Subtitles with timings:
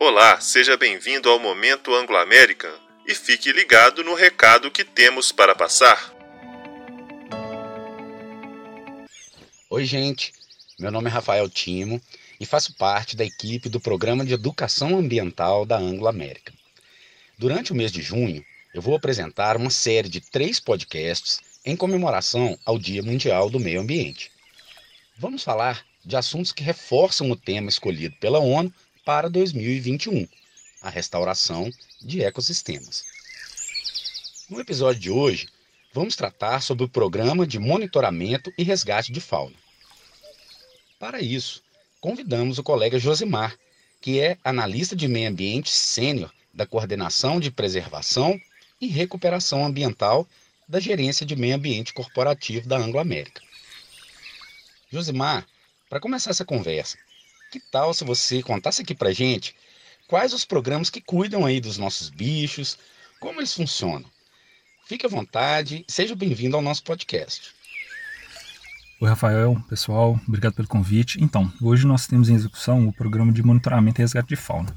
[0.00, 2.72] Olá, seja bem-vindo ao Momento Anglo-American
[3.04, 6.14] e fique ligado no recado que temos para passar.
[9.68, 10.32] Oi, gente.
[10.78, 12.00] Meu nome é Rafael Timo
[12.38, 16.52] e faço parte da equipe do Programa de Educação Ambiental da Anglo-América.
[17.36, 22.56] Durante o mês de junho, eu vou apresentar uma série de três podcasts em comemoração
[22.64, 24.30] ao Dia Mundial do Meio Ambiente.
[25.16, 28.72] Vamos falar de assuntos que reforçam o tema escolhido pela ONU
[29.08, 30.28] para 2021,
[30.82, 33.06] a restauração de ecossistemas.
[34.50, 35.48] No episódio de hoje,
[35.94, 39.56] vamos tratar sobre o Programa de Monitoramento e Resgate de Fauna.
[40.98, 41.62] Para isso,
[42.02, 43.56] convidamos o colega Josimar,
[43.98, 48.38] que é analista de meio ambiente sênior da Coordenação de Preservação
[48.78, 50.28] e Recuperação Ambiental
[50.68, 53.40] da Gerência de Meio Ambiente Corporativo da Anglo-América.
[54.92, 55.46] Josimar,
[55.88, 56.98] para começar essa conversa,
[57.50, 59.54] que tal se você contasse aqui para gente
[60.08, 62.78] quais os programas que cuidam aí dos nossos bichos,
[63.20, 64.08] como eles funcionam?
[64.86, 67.54] Fique à vontade, seja bem-vindo ao nosso podcast.
[69.00, 71.22] Oi, Rafael, pessoal, obrigado pelo convite.
[71.22, 74.74] Então, hoje nós temos em execução o programa de monitoramento e resgate de fauna.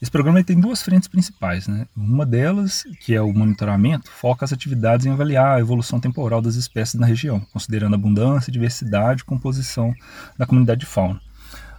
[0.00, 1.66] Esse programa tem duas frentes principais.
[1.66, 1.86] Né?
[1.96, 6.54] Uma delas, que é o monitoramento, foca as atividades em avaliar a evolução temporal das
[6.54, 9.94] espécies na região, considerando abundância, diversidade e composição
[10.38, 11.20] da comunidade de fauna.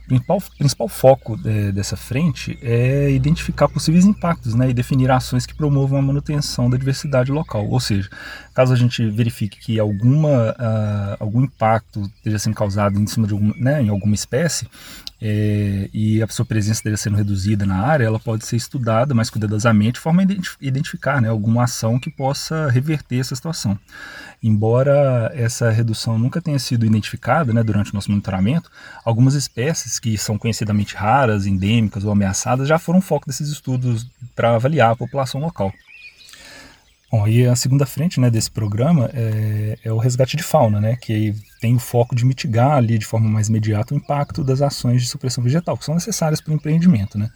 [0.08, 5.54] Principal, principal foco é, dessa frente é identificar possíveis impactos né, e definir ações que
[5.54, 7.68] promovam a manutenção da diversidade local.
[7.68, 8.10] Ou seja,
[8.54, 13.34] caso a gente verifique que alguma, uh, algum impacto esteja sendo causado em cima de
[13.34, 14.66] alguma, né, em alguma espécie,
[15.20, 19.30] é, e a sua presença esteja sendo reduzida na área, ela pode ser estudada mais
[19.30, 20.26] cuidadosamente, de forma a
[20.62, 23.78] identificar né, alguma ação que possa reverter essa situação.
[24.42, 28.70] Embora essa redução nunca tenha sido identificada né, durante o nosso monitoramento,
[29.04, 34.56] algumas espécies que são conhecidamente raras, endêmicas ou ameaçadas já foram foco desses estudos para
[34.56, 35.74] avaliar a população local.
[37.10, 40.98] Bom, e a segunda frente né, desse programa é, é, o resgate de fauna, né,
[40.98, 45.02] que tem o foco de mitigar ali de forma mais imediata o impacto das ações
[45.02, 47.18] de supressão vegetal, que são necessárias para o empreendimento.
[47.18, 47.30] Né.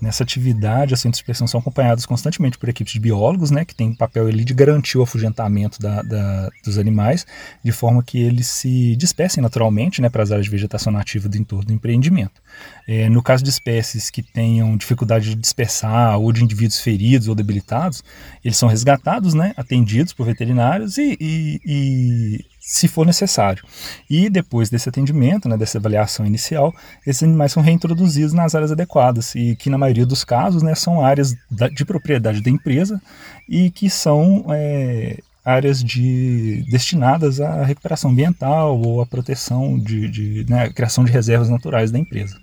[0.00, 3.94] Nessa atividade, ações de supressão são acompanhadas constantemente por equipes de biólogos, né, que têm
[3.94, 7.26] papel ali de garantir o afugentamento da, da, dos animais,
[7.62, 11.36] de forma que eles se dispersem naturalmente né, para as áreas de vegetação nativa do
[11.36, 12.40] entorno do empreendimento.
[12.86, 17.34] É, no caso de espécies que tenham dificuldade de dispersar ou de indivíduos feridos ou
[17.34, 18.02] debilitados,
[18.44, 23.64] eles são resgatados, né, atendidos por veterinários e, e, e se for necessário.
[24.10, 26.74] E depois desse atendimento, né, dessa avaliação inicial,
[27.06, 31.02] esses animais são reintroduzidos nas áreas adequadas e que na maioria dos casos né, são
[31.02, 31.34] áreas
[31.72, 33.00] de propriedade da empresa
[33.48, 40.46] e que são é, áreas de, destinadas à recuperação ambiental ou à proteção de, de
[40.46, 42.38] né, criação de reservas naturais da empresa.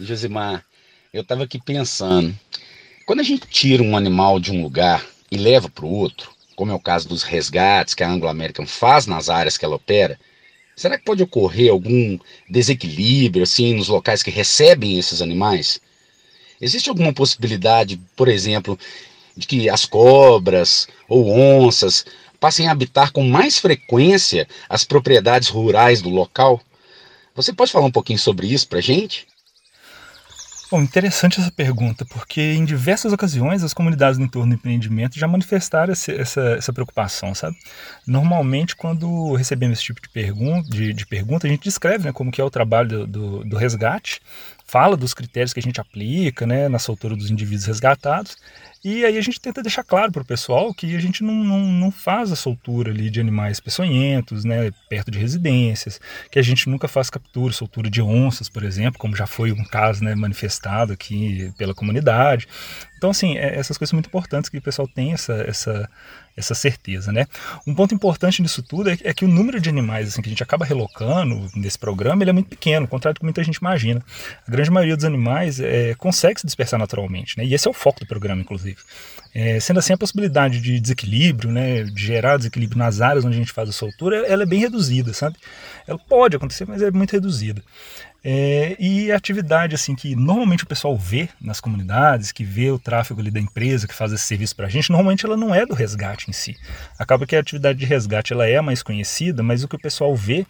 [0.00, 0.64] Josimar,
[1.12, 2.34] eu estava aqui pensando,
[3.04, 6.72] quando a gente tira um animal de um lugar e leva para o outro, como
[6.72, 10.18] é o caso dos resgates que a Anglo American faz nas áreas que ela opera,
[10.74, 12.18] será que pode ocorrer algum
[12.50, 15.80] desequilíbrio assim nos locais que recebem esses animais?
[16.60, 18.76] Existe alguma possibilidade, por exemplo,
[19.36, 22.04] de que as cobras ou onças
[22.40, 26.60] passem a habitar com mais frequência as propriedades rurais do local?
[27.36, 29.28] Você pode falar um pouquinho sobre isso para gente?
[30.70, 35.26] Bom, interessante essa pergunta, porque em diversas ocasiões as comunidades no entorno do empreendimento já
[35.26, 37.56] manifestaram essa, essa preocupação, sabe?
[38.06, 42.30] Normalmente, quando recebemos esse tipo de, pergun de, de pergunta, a gente descreve né, como
[42.30, 44.20] que é o trabalho do, do, do resgate,
[44.66, 48.36] fala dos critérios que a gente aplica né, na soltura dos indivíduos resgatados,
[48.84, 51.60] e aí a gente tenta deixar claro para o pessoal que a gente não, não,
[51.60, 56.00] não faz a soltura ali de animais peçonhentos, né, perto de residências,
[56.30, 59.64] que a gente nunca faz captura, soltura de onças, por exemplo, como já foi um
[59.64, 62.46] caso né, manifestado aqui pela comunidade.
[62.98, 65.88] Então, assim, é, essas coisas são muito importantes que o pessoal tenha essa, essa,
[66.36, 67.26] essa certeza, né?
[67.64, 70.30] Um ponto importante nisso tudo é, é, que o número de animais assim, que a
[70.30, 73.56] gente acaba relocando nesse programa ele é muito pequeno, ao contrário do que muita gente
[73.56, 74.02] imagina.
[74.46, 77.44] A grande maioria dos animais é, consegue se dispersar naturalmente, né?
[77.44, 78.77] E esse é o foco do programa, inclusive.
[79.34, 83.38] É, sendo assim, a possibilidade de desequilíbrio, né, de gerar desequilíbrio nas áreas onde a
[83.38, 85.36] gente faz a soltura, ela é bem reduzida, sabe?
[85.86, 87.62] Ela pode acontecer, mas é muito reduzida.
[88.24, 92.78] É, e a atividade assim que normalmente o pessoal vê nas comunidades, que vê o
[92.78, 95.64] tráfego ali da empresa que faz esse serviço para a gente, normalmente ela não é
[95.64, 96.56] do resgate em si.
[96.98, 100.16] Acaba que a atividade de resgate ela é mais conhecida, mas o que o pessoal
[100.16, 100.44] vê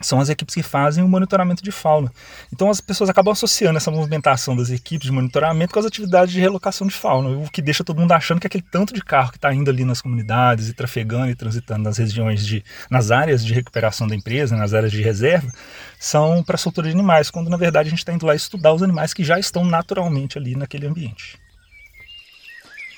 [0.00, 2.12] são as equipes que fazem o monitoramento de fauna.
[2.52, 6.40] Então as pessoas acabam associando essa movimentação das equipes de monitoramento com as atividades de
[6.40, 9.38] relocação de fauna, o que deixa todo mundo achando que aquele tanto de carro que
[9.38, 13.54] está indo ali nas comunidades e trafegando e transitando nas regiões de, nas áreas de
[13.54, 15.50] recuperação da empresa, nas áreas de reserva,
[15.98, 18.82] são para soltura de animais, quando na verdade a gente está indo lá estudar os
[18.82, 21.38] animais que já estão naturalmente ali naquele ambiente.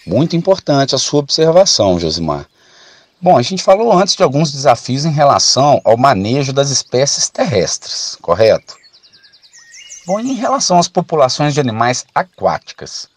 [0.07, 2.47] Muito importante a sua observação, Josimar.
[3.21, 8.17] Bom, a gente falou antes de alguns desafios em relação ao manejo das espécies terrestres,
[8.21, 8.77] correto?
[10.07, 13.09] Bom, e em relação às populações de animais aquáticas?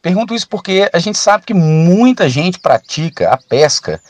[0.00, 4.00] Pergunto isso porque a gente sabe que muita gente pratica a pesca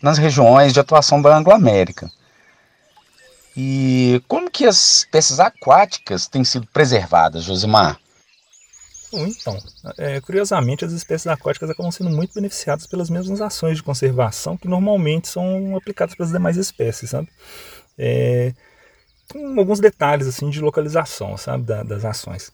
[0.00, 2.10] nas regiões de atuação da Anglo-América.
[3.56, 7.98] E como que as espécies aquáticas têm sido preservadas, Josimar?
[9.12, 9.56] Então,
[9.98, 14.68] é, curiosamente, as espécies aquáticas acabam sendo muito beneficiadas pelas mesmas ações de conservação que
[14.68, 17.28] normalmente são aplicadas para as demais espécies, sabe?
[17.96, 18.52] É,
[19.30, 22.52] com alguns detalhes assim de localização, sabe, da, das ações.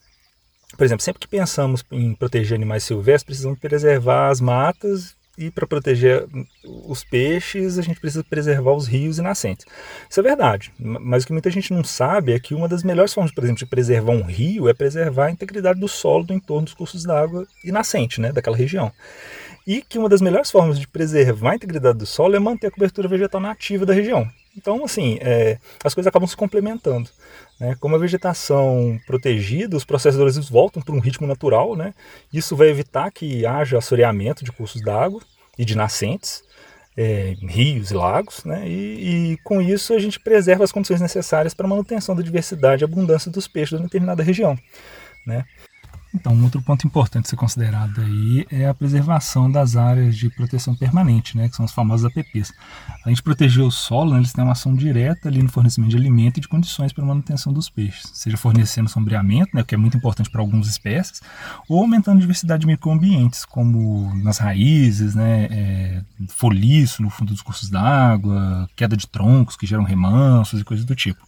[0.76, 5.14] Por exemplo, sempre que pensamos em proteger animais silvestres, precisamos preservar as matas
[5.46, 6.26] e para proteger
[6.64, 9.66] os peixes, a gente precisa preservar os rios e nascentes.
[10.08, 13.12] Isso é verdade, mas o que muita gente não sabe é que uma das melhores
[13.12, 16.64] formas, por exemplo, de preservar um rio é preservar a integridade do solo do entorno
[16.64, 18.92] dos cursos d'água e nascente, né, daquela região.
[19.66, 22.70] E que uma das melhores formas de preservar a integridade do solo é manter a
[22.70, 24.28] cobertura vegetal nativa da região.
[24.56, 27.08] Então, assim, é, as coisas acabam se complementando.
[27.58, 27.75] Né?
[27.81, 31.75] Como a vegetação protegida, os processadores voltam para um ritmo natural.
[31.76, 31.94] Né?
[32.32, 35.20] Isso vai evitar que haja assoreamento de cursos d'água
[35.58, 36.43] e de nascentes,
[36.96, 38.44] é, rios e lagos.
[38.44, 38.69] Né?
[38.69, 42.82] E, e, com isso a gente preserva as condições necessárias para a manutenção da diversidade
[42.82, 44.58] e abundância dos peixes em determinada região.
[45.26, 45.44] Né?
[46.14, 50.29] Então, um outro ponto importante a ser considerado aí é a preservação das áreas de
[50.29, 52.53] proteção permanente, né, que são as famosas APPs.
[53.05, 55.97] A gente proteger o solo, né, eles têm uma ação direta ali no fornecimento de
[55.97, 59.79] alimento e de condições para a manutenção dos peixes, seja fornecendo sombreamento, né, que é
[59.79, 61.23] muito importante para algumas espécies,
[61.69, 67.43] ou aumentando a diversidade de microambientes, como nas raízes, né, é, foliço no fundo dos
[67.43, 71.20] cursos d'água, queda de troncos que geram remansos e coisas do tipo.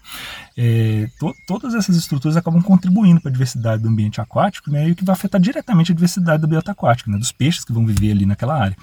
[0.56, 4.92] É, to todas essas estruturas acabam contribuindo para a diversidade do ambiente aquático né, e
[4.92, 7.84] o que vai afetar diretamente a diversidade da biota aquática, né, dos peixes que vão
[7.84, 8.76] viver ali naquela área.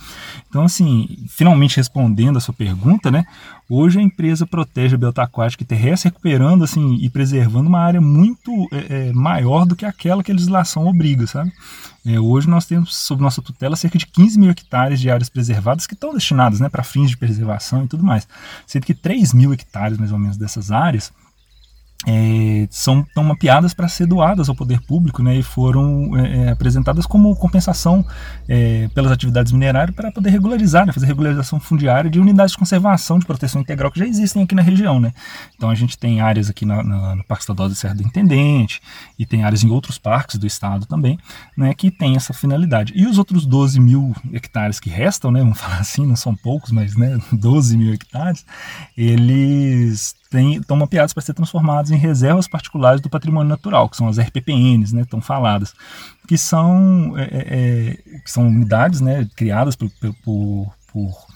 [0.50, 3.26] Então, assim, finalmente respondendo a sua pergunta, né,
[3.74, 8.02] hoje a empresa protege a biota aquática e terrestre, recuperando assim, e preservando uma área
[8.02, 11.52] muito é, é, maior do que aquela que a legislação obriga, sabe?
[12.06, 15.88] É, hoje nós temos sob nossa tutela cerca de 15 mil hectares de áreas preservadas
[15.88, 18.28] que estão destinadas né, para fins de preservação e tudo mais.
[18.68, 21.14] Sendo que 3 mil hectares, mais ou menos, dessas áreas
[22.08, 27.06] é, são mapeadas para ser doadas ao poder público né, e foram é, é, apresentadas
[27.06, 28.06] como compensação
[28.48, 33.20] é, pelas atividades minerárias para poder regularizar, né, fazer regularização fundiária de unidades de conservação
[33.20, 35.00] de proteção integral que já existem aqui na região.
[35.00, 35.14] Né.
[35.56, 38.82] Então a gente tem áreas aqui na, na, no Parque Estadual da Serra do Intendente
[39.18, 41.20] e tem áreas em outros parques do estado também
[41.56, 42.94] né, que tem essa finalidade.
[42.96, 46.72] E os outros 12 mil hectares que restam, né, vamos falar assim, não são poucos,
[46.72, 48.46] mas né, 12 mil hectares,
[48.98, 54.18] eles estão mapeados para ser transformados em reservas particulares do patrimônio natural, que são as
[54.18, 55.74] RPPNs, né, tão faladas,
[56.28, 59.90] que são, é, é, é, que são unidades né, criadas por,
[60.24, 61.28] por, por,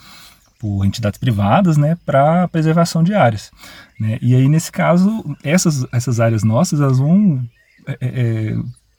[0.60, 3.52] por entidades privadas né, para preservação de áreas.
[4.00, 4.18] Né?
[4.22, 7.44] E aí, nesse caso, essas, essas áreas nossas elas vão
[7.88, 8.56] é,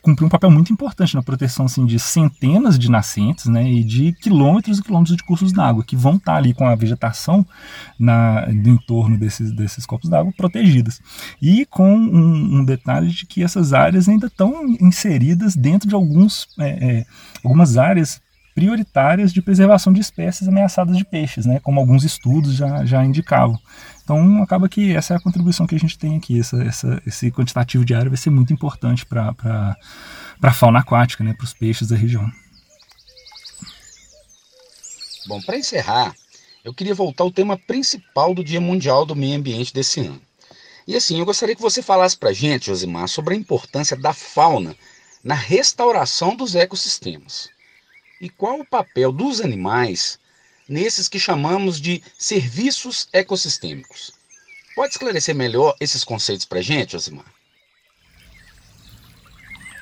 [0.06, 4.12] cumprir um papel muito importante na proteção assim, de centenas de nascentes né, e de
[4.12, 7.44] quilômetros e quilômetros de cursos d'água que vão estar ali com a vegetação
[7.98, 11.00] na, no entorno desses, desses corpos d'água protegidas.
[11.42, 16.46] E com um, um, detalhe de que essas áreas ainda estão inseridas dentro de alguns,
[16.60, 17.06] é, é,
[17.42, 18.20] algumas áreas
[18.54, 23.58] prioritárias de preservação de espécies ameaçadas de peixes, né, como alguns estudos já, já indicavam.
[24.06, 26.38] Então, acaba que essa é a contribuição que a gente tem aqui.
[26.38, 29.34] Essa, essa, esse quantitativo de área vai ser muito importante para
[30.40, 32.30] a fauna aquática, né, para os peixes da região.
[35.26, 36.14] Bom, para encerrar,
[36.64, 40.22] eu queria voltar ao tema principal do Dia Mundial do Meio Ambiente desse ano.
[40.86, 44.12] E assim, eu gostaria que você falasse para a gente, Josimar, sobre a importância da
[44.12, 44.76] fauna
[45.24, 47.50] na restauração dos ecossistemas.
[48.20, 50.16] E qual o papel dos animais
[50.68, 54.12] nesses que chamamos de serviços ecossistêmicos.
[54.74, 57.35] Pode esclarecer melhor esses conceitos para a gente, Osimar?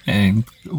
[0.06, 0.34] É,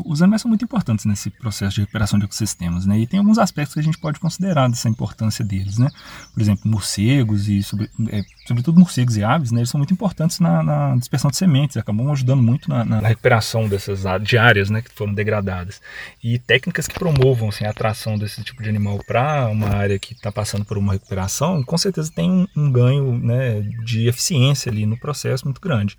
[0.05, 3.00] os animais são muito importantes nesse processo de recuperação de ecossistemas, né?
[3.00, 5.89] E tem alguns aspectos que a gente pode considerar dessa importância deles, né?
[6.34, 9.62] Por exemplo, morcegos e sobre, é, sobretudo morcegos e aves, né?
[9.62, 13.67] Eles são muito importantes na, na dispersão de sementes, acabam ajudando muito na, na, recuperação
[13.67, 14.82] dessas de áreas, né?
[14.82, 15.82] Que foram degradadas
[16.24, 20.13] e técnicas que promovam assim, a atração desse tipo de animal para uma área que
[20.13, 23.62] está passando por uma recuperação, com certeza tem um, um ganho, né?
[23.84, 25.98] De eficiência ali no processo muito grande.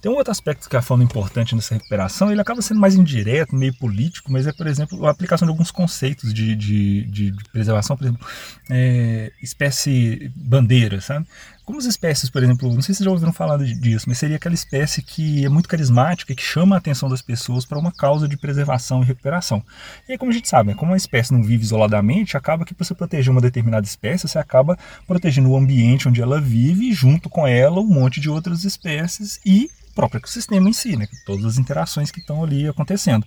[0.00, 2.80] Tem um outro aspecto que é a fauna importante nessa recuperação, ele acaba acaba sendo
[2.80, 7.04] mais indireto, meio político, mas é, por exemplo, a aplicação de alguns conceitos de, de,
[7.06, 8.26] de, de preservação, por exemplo,
[8.70, 11.26] é, espécie bandeira, sabe?
[11.64, 14.36] Como as espécies, por exemplo, não sei se vocês já ouviram falar disso, mas seria
[14.36, 18.26] aquela espécie que é muito carismática, que chama a atenção das pessoas para uma causa
[18.26, 19.62] de preservação e recuperação.
[20.08, 22.74] E aí, como a gente sabe, né, como uma espécie não vive isoladamente, acaba que
[22.74, 24.76] para você proteger uma determinada espécie, você acaba
[25.06, 29.70] protegendo o ambiente onde ela vive junto com ela um monte de outras espécies e
[30.00, 31.06] próprio ecossistema em si, né?
[31.26, 33.26] todas as interações que estão ali acontecendo.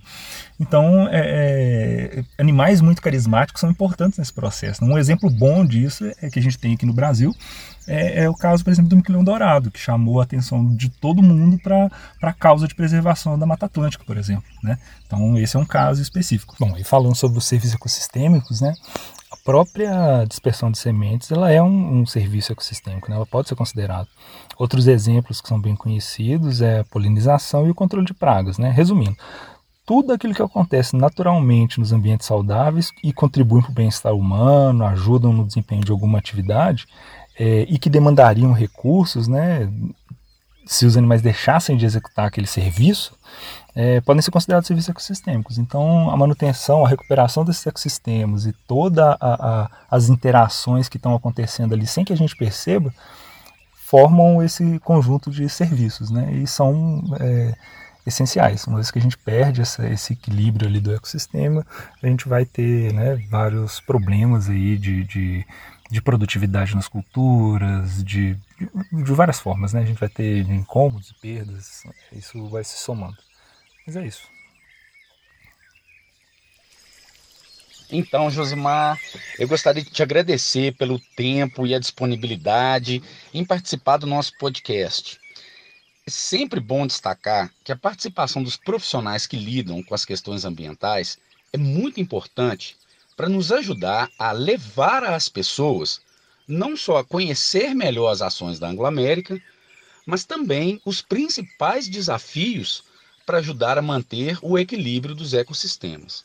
[0.58, 1.20] Então, é,
[2.18, 4.84] é, animais muito carismáticos são importantes nesse processo.
[4.84, 7.32] Um exemplo bom disso é que a gente tem aqui no Brasil,
[7.86, 11.22] é, é o caso, por exemplo, do miquilhão dourado, que chamou a atenção de todo
[11.22, 11.88] mundo para
[12.22, 14.44] a causa de preservação da Mata Atlântica, por exemplo.
[14.62, 14.76] Né?
[15.06, 16.56] Então, esse é um caso específico.
[16.58, 18.74] Bom, e falando sobre os serviços ecossistêmicos, né?
[19.44, 23.16] Própria dispersão de sementes ela é um, um serviço ecossistêmico, né?
[23.16, 24.08] ela pode ser considerada.
[24.58, 28.56] Outros exemplos que são bem conhecidos é a polinização e o controle de pragas.
[28.56, 28.70] Né?
[28.70, 29.16] Resumindo,
[29.86, 35.32] tudo aquilo que acontece naturalmente nos ambientes saudáveis e contribuem para o bem-estar humano, ajudam
[35.32, 36.86] no desempenho de alguma atividade
[37.38, 39.70] é, e que demandariam recursos, né,
[40.66, 43.16] se os animais deixassem de executar aquele serviço,
[43.74, 45.58] é, podem ser considerados serviços ecossistêmicos.
[45.58, 49.16] Então, a manutenção, a recuperação desses ecossistemas e todas
[49.90, 52.92] as interações que estão acontecendo ali sem que a gente perceba,
[53.72, 56.32] formam esse conjunto de serviços, né?
[56.32, 57.54] E são é,
[58.06, 58.66] essenciais.
[58.66, 61.66] Uma vez que a gente perde essa, esse equilíbrio ali do ecossistema,
[62.02, 65.46] a gente vai ter né, vários problemas aí de, de,
[65.90, 68.36] de produtividade nas culturas, de,
[68.92, 69.82] de, várias formas, né?
[69.82, 71.82] A gente vai ter incômodos e perdas,
[72.12, 73.16] isso vai se somando.
[73.86, 74.34] Mas é isso.
[77.90, 78.98] Então, Josimar,
[79.38, 85.20] eu gostaria de te agradecer pelo tempo e a disponibilidade em participar do nosso podcast.
[86.06, 91.18] É sempre bom destacar que a participação dos profissionais que lidam com as questões ambientais
[91.50, 92.76] é muito importante
[93.16, 96.02] para nos ajudar a levar as pessoas
[96.46, 99.40] não só a conhecer melhor as ações da Anglo-América,
[100.04, 102.84] mas também os principais desafios
[103.24, 106.22] para ajudar a manter o equilíbrio dos ecossistemas.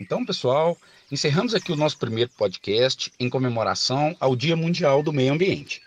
[0.00, 0.76] Então, pessoal,
[1.08, 5.85] encerramos aqui o nosso primeiro podcast em comemoração ao Dia Mundial do Meio Ambiente.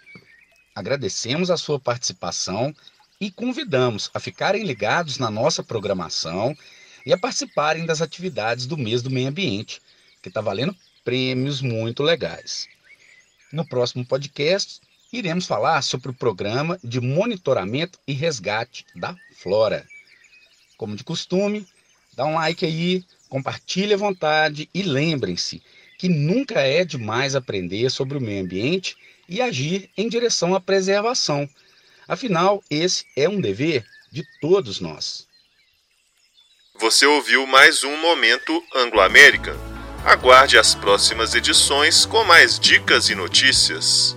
[0.80, 2.74] Agradecemos a sua participação
[3.20, 6.56] e convidamos a ficarem ligados na nossa programação
[7.06, 9.82] e a participarem das atividades do mês do meio ambiente,
[10.22, 12.66] que está valendo prêmios muito legais.
[13.52, 14.80] No próximo podcast,
[15.12, 19.86] iremos falar sobre o programa de monitoramento e resgate da flora.
[20.78, 21.68] Como de costume,
[22.16, 25.62] dá um like aí, compartilhe à vontade e lembrem-se
[25.98, 28.96] que nunca é demais aprender sobre o meio ambiente
[29.30, 31.48] e agir em direção à preservação.
[32.08, 35.28] Afinal, esse é um dever de todos nós.
[36.80, 39.56] Você ouviu mais um Momento Anglo-American.
[40.04, 44.16] Aguarde as próximas edições com mais dicas e notícias.